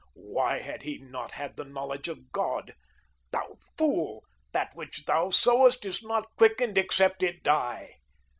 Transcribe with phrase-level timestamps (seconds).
[0.15, 2.73] Why had he not had the knowledge of God?
[3.29, 7.97] Thou fool, that which thou sowest is not quickened except it die.